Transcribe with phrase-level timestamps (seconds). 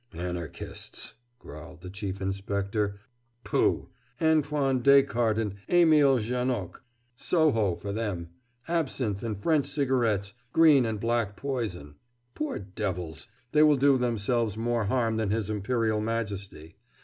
[0.15, 2.99] "Anarchists!" growled the Chief Inspector
[3.43, 3.89] "Pooh!
[4.19, 6.81] Antoine Descartes and Émile Janoc
[7.15, 8.29] Soho for them
[8.67, 11.97] absinthe and French cigarettes green and black poison.
[12.33, 13.27] Poor devils!
[13.51, 16.77] they will do themselves more harm than his Imperial Majesty.